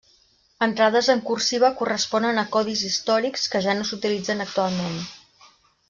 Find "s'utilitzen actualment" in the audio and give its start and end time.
3.91-4.99